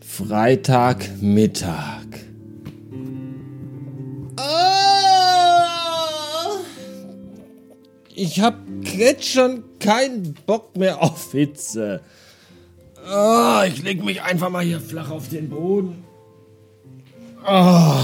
[0.00, 2.06] Freitagmittag.
[8.14, 12.00] Ich hab jetzt schon keinen Bock mehr auf Hitze.
[13.10, 16.04] Oh, ich leg mich einfach mal hier flach auf den Boden.
[17.46, 17.96] Oh.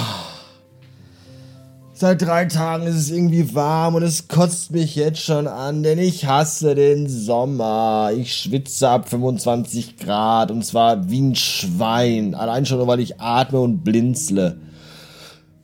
[2.01, 5.99] Seit drei Tagen ist es irgendwie warm und es kotzt mich jetzt schon an, denn
[5.99, 8.11] ich hasse den Sommer.
[8.17, 12.37] Ich schwitze ab 25 Grad und zwar wie ein Schwein.
[12.37, 14.59] Allein schon weil ich atme und blinzle.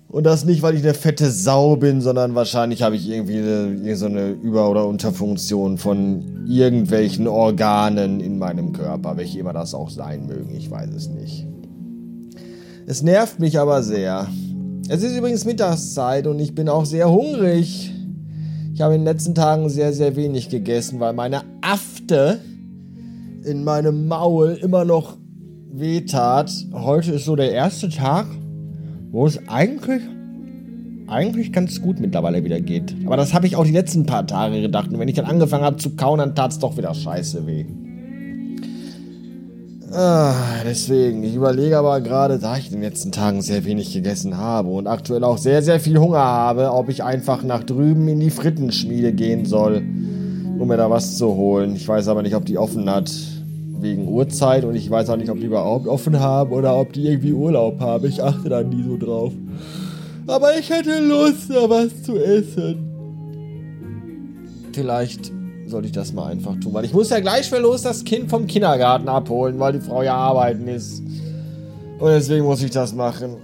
[0.09, 3.95] Und das nicht, weil ich eine fette Sau bin, sondern wahrscheinlich habe ich irgendwie eine,
[3.95, 9.89] so eine Über- oder Unterfunktion von irgendwelchen Organen in meinem Körper, welche immer das auch
[9.89, 11.47] sein mögen, ich weiß es nicht.
[12.87, 14.27] Es nervt mich aber sehr.
[14.87, 17.91] Es ist übrigens Mittagszeit und ich bin auch sehr hungrig.
[18.75, 22.39] Ich habe in den letzten Tagen sehr, sehr wenig gegessen, weil meine Afte
[23.45, 25.17] in meinem Maul immer noch
[25.73, 26.53] wehtat.
[26.75, 28.27] Heute ist so der erste Tag,
[29.11, 30.03] wo es eigentlich,
[31.07, 32.95] eigentlich ganz gut mittlerweile wieder geht.
[33.07, 34.91] Aber das habe ich auch die letzten paar Tage gedacht.
[34.91, 37.65] Und wenn ich dann angefangen habe zu kauen, dann tat es doch wieder scheiße weh.
[39.97, 44.37] Ah, deswegen, ich überlege aber gerade, da ich in den letzten Tagen sehr wenig gegessen
[44.37, 48.19] habe und aktuell auch sehr, sehr viel Hunger habe, ob ich einfach nach drüben in
[48.19, 49.77] die Frittenschmiede gehen soll,
[50.59, 51.77] um mir da was zu holen.
[51.77, 53.09] Ich weiß aber nicht, ob die offen hat
[53.79, 57.07] wegen Uhrzeit und ich weiß auch nicht, ob die überhaupt offen haben oder ob die
[57.07, 58.05] irgendwie Urlaub haben.
[58.09, 59.33] Ich achte da nie so drauf.
[60.27, 62.91] Aber ich hätte Lust, da was zu essen.
[64.73, 65.31] Vielleicht
[65.67, 68.31] sollte ich das mal einfach tun, weil ich muss ja gleich für los das Kind
[68.31, 71.01] vom Kindergarten abholen, weil die Frau ja arbeiten ist.
[71.99, 73.37] Und deswegen muss ich das machen.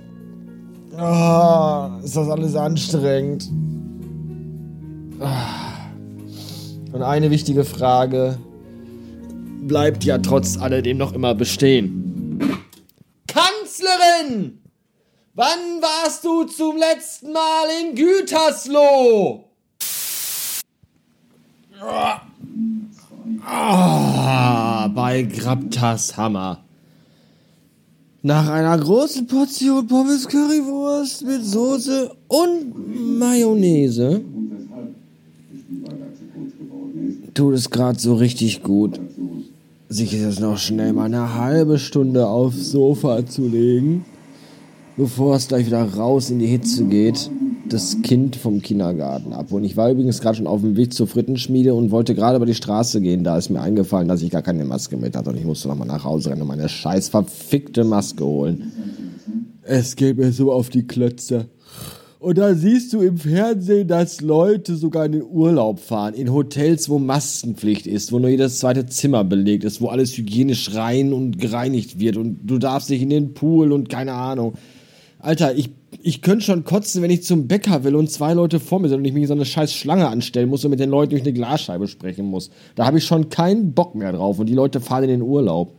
[0.93, 3.49] Oh, ist das alles anstrengend.
[6.93, 8.39] Und eine wichtige Frage
[9.63, 12.41] bleibt ja trotz alledem noch immer bestehen.
[13.27, 14.61] Kanzlerin!
[15.35, 19.50] Wann warst du zum letzten Mal in Gütersloh?
[23.43, 26.59] Ah, bei Grabtas Hammer.
[28.23, 34.21] Nach einer großen Portion Pommes Currywurst mit Soße und Mayonnaise.
[37.33, 39.01] Tut es gerade so richtig gut,
[39.89, 44.05] sich jetzt noch schnell mal eine halbe Stunde aufs Sofa zu legen,
[44.99, 47.31] bevor es gleich wieder raus in die Hitze geht,
[47.73, 49.53] das Kind vom Kindergarten ab.
[49.53, 52.47] Und ich war übrigens gerade schon auf dem Weg zur Frittenschmiede und wollte gerade über
[52.47, 53.25] die Straße gehen.
[53.25, 55.89] Da ist mir eingefallen, dass ich gar keine Maske mit hatte und ich musste nochmal
[55.89, 58.73] nach Hause rennen und meine scheiß verfickte Maske holen.
[59.63, 61.49] Es geht mir so auf die Klötze.
[62.19, 66.91] Und da siehst du im Fernsehen, dass Leute sogar in den Urlaub fahren, in Hotels,
[66.91, 71.39] wo Maskenpflicht ist, wo nur jedes zweite Zimmer belegt ist, wo alles hygienisch rein und
[71.39, 74.55] gereinigt wird und du darfst nicht in den Pool und keine Ahnung.
[75.23, 75.71] Alter, ich,
[76.03, 78.99] ich könnte schon kotzen, wenn ich zum Bäcker will und zwei Leute vor mir sind
[78.99, 81.23] und ich mich in so eine scheiß Schlange anstellen muss und mit den Leuten durch
[81.23, 82.51] eine Glasscheibe sprechen muss.
[82.75, 85.75] Da habe ich schon keinen Bock mehr drauf und die Leute fahren in den Urlaub.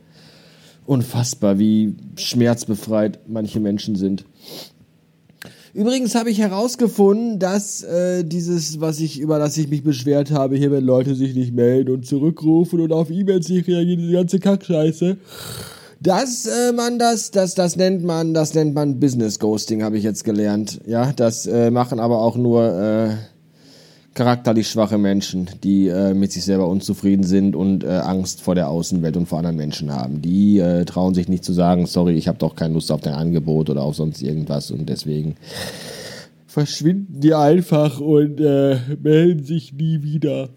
[0.86, 4.24] Unfassbar, wie schmerzbefreit manche Menschen sind.
[5.74, 10.56] Übrigens habe ich herausgefunden, dass äh, dieses, was ich über das ich mich beschwert habe,
[10.56, 14.38] hier wenn Leute sich nicht melden und zurückrufen und auf E-Mails nicht reagieren, diese ganze
[14.38, 15.16] Kackscheiße,
[16.02, 20.04] dass äh, man das, das, das nennt man, das nennt man Business Ghosting, habe ich
[20.04, 20.80] jetzt gelernt.
[20.86, 23.10] Ja, das äh, machen aber auch nur äh,
[24.14, 28.68] charakterlich schwache Menschen, die äh, mit sich selber unzufrieden sind und äh, Angst vor der
[28.68, 30.20] Außenwelt und vor anderen Menschen haben.
[30.20, 33.14] Die äh, trauen sich nicht zu sagen, sorry, ich habe doch keine Lust auf dein
[33.14, 35.36] Angebot oder auf sonst irgendwas und deswegen
[36.46, 40.50] verschwinden die einfach und äh, melden sich nie wieder.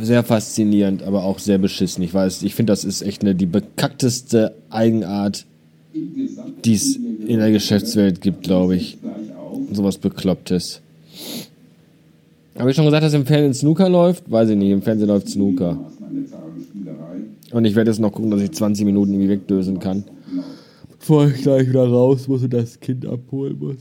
[0.00, 2.02] Sehr faszinierend, aber auch sehr beschissen.
[2.02, 5.46] Ich weiß, ich finde, das ist echt eine, die bekackteste Eigenart,
[6.64, 8.98] die es in der Geschäftswelt gibt, glaube ich.
[9.72, 10.80] Sowas Beklopptes.
[12.58, 14.30] Habe ich schon gesagt, dass im Fernsehen Snooker läuft?
[14.30, 15.78] Weiß ich nicht, im Fernsehen läuft Snooker.
[17.50, 20.04] Und ich werde jetzt noch gucken, dass ich 20 Minuten irgendwie wegdösen kann.
[20.98, 23.78] Bevor ich gleich wieder raus muss und das Kind abholen muss.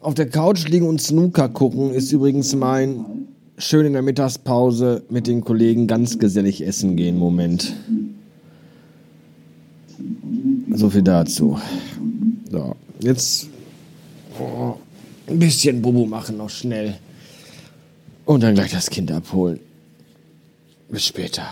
[0.00, 3.04] Auf der Couch liegen und Snooker gucken ist übrigens mein
[3.58, 7.74] schön in der Mittagspause mit den Kollegen ganz gesellig essen gehen Moment.
[10.72, 11.60] So viel dazu.
[12.50, 13.48] So, jetzt
[14.40, 14.76] oh,
[15.26, 16.96] ein bisschen Bubu machen noch schnell.
[18.24, 19.60] Und dann gleich das Kind abholen.
[20.88, 21.46] Bis später.